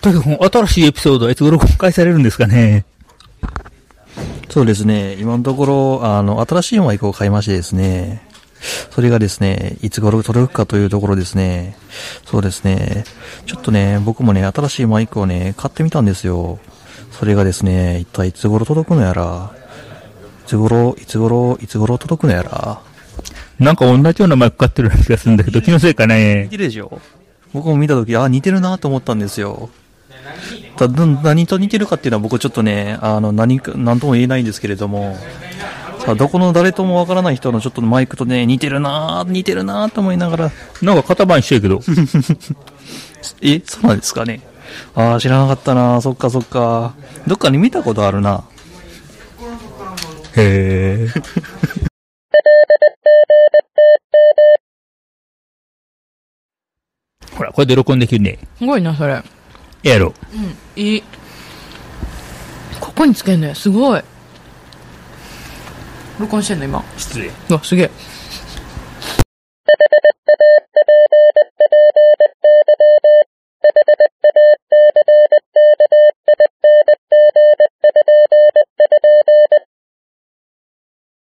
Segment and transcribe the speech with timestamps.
[0.00, 2.84] とにかく新しいエピソードはいつ頃公開されるんですかね。
[4.48, 5.14] そうですね。
[5.14, 8.26] 今のところ、あの、新しいマイクを買いましてですね。
[8.90, 11.76] それがですね、いつ頃届くかというところですね。
[12.24, 13.04] そうですね。
[13.46, 16.58] ちょっとね、僕もね、新しいマイクをね、買ってみたんですよ。
[17.10, 19.52] それがですね、一体いつ頃届くのやら。
[20.44, 22.80] いつ頃、いつ頃、いつ頃届くのやら。
[23.58, 26.50] なんか同じようなマイク買ってるような気がするんだけど、気のせいかね似。
[26.50, 27.00] てるでしょ
[27.52, 29.70] 僕も見たとき、あ、似てるなと思ったんですよ。
[30.76, 35.16] ただ、何と似てるかっていうのは僕ちょっとね、あの、何か、何とも言えないんですけれども、
[36.00, 41.80] さあ、どこの誰ともわからない人のちょっとマイクとね、似てるな似てるなと思いながら、なんか型番一緒やけど。
[43.42, 44.40] え、そうなんですかね。
[44.94, 46.94] ああ、知らなかったなそっかそっか。
[47.26, 48.44] どっかに見たことあるな。
[50.36, 51.08] へえ。
[57.36, 58.38] ほら、これで録音できるね。
[58.58, 59.12] すごいな、それ。
[59.12, 59.22] え
[59.84, 60.14] えやろ。
[60.74, 61.02] いい。
[62.80, 64.02] ここにつけんのよ、すごい。
[66.18, 66.82] 録音してんの、今。
[66.96, 67.30] 失礼。
[67.50, 67.90] うわ、すげえ。